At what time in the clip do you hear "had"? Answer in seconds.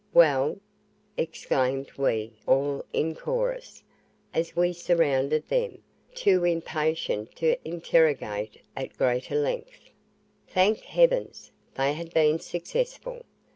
11.93-12.15